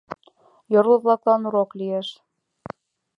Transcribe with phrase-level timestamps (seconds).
[0.73, 2.07] —Йорло-влаклан урок лиеш.